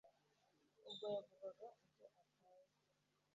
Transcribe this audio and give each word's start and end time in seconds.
Ubwo 0.87 1.07
yavugaga 1.43 1.67
ibyo 1.85 2.07
atazi 2.21 2.81